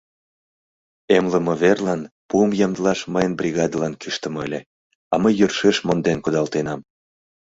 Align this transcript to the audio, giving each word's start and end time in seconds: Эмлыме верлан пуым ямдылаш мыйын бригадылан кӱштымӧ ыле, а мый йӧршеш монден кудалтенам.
Эмлыме 1.17 1.53
верлан 1.61 2.01
пуым 2.29 2.51
ямдылаш 2.65 2.99
мыйын 3.13 3.33
бригадылан 3.39 3.93
кӱштымӧ 4.01 4.39
ыле, 4.47 4.59
а 5.13 5.15
мый 5.21 5.33
йӧршеш 5.39 5.77
монден 5.87 6.17
кудалтенам. 6.21 6.79